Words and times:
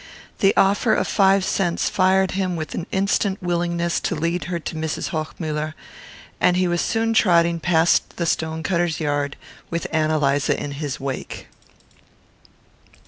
The 0.39 0.57
offer 0.57 0.95
of 0.95 1.07
five 1.07 1.45
cents 1.45 1.87
fired 1.87 2.31
him 2.31 2.55
with 2.55 2.73
an 2.73 2.87
instant 2.91 3.37
willingness 3.39 3.99
to 3.99 4.15
lead 4.15 4.45
her 4.45 4.57
to 4.59 4.75
Mrs. 4.75 5.09
Hochmuller, 5.09 5.75
and 6.39 6.57
he 6.57 6.67
was 6.67 6.81
soon 6.81 7.13
trotting 7.13 7.59
past 7.59 8.17
the 8.17 8.25
stone 8.25 8.63
cutter's 8.63 8.99
yard 8.99 9.35
with 9.69 9.85
Ann 9.91 10.09
Eliza 10.09 10.59
in 10.59 10.71
his 10.71 10.99
wake. 10.99 11.49